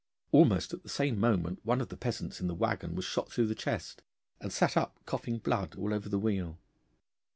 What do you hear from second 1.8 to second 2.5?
the peasants in